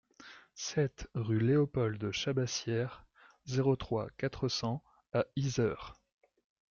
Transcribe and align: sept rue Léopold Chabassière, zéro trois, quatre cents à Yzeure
sept 0.55 1.07
rue 1.13 1.37
Léopold 1.39 2.11
Chabassière, 2.11 3.05
zéro 3.45 3.75
trois, 3.75 4.07
quatre 4.17 4.47
cents 4.49 4.83
à 5.13 5.27
Yzeure 5.35 5.93